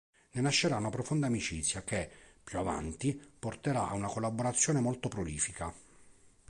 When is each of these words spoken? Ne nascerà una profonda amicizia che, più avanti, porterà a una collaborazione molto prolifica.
Ne 0.31 0.41
nascerà 0.41 0.77
una 0.77 0.89
profonda 0.89 1.27
amicizia 1.27 1.83
che, 1.83 2.09
più 2.43 2.57
avanti, 2.57 3.13
porterà 3.37 3.87
a 3.89 3.93
una 3.93 4.07
collaborazione 4.07 4.79
molto 4.79 5.09
prolifica. 5.09 5.71